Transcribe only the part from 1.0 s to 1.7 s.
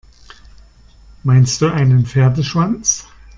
Meinst du